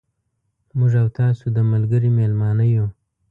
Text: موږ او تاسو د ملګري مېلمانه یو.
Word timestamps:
موږ 0.77 0.91
او 1.01 1.07
تاسو 1.19 1.45
د 1.55 1.57
ملګري 1.71 2.09
مېلمانه 2.17 2.65
یو. 2.75 2.85